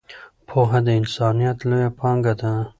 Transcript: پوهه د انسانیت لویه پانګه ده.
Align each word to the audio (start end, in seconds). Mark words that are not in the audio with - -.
پوهه 0.47 0.79
د 0.85 0.87
انسانیت 0.99 1.57
لویه 1.69 1.89
پانګه 1.99 2.33
ده. 2.39 2.51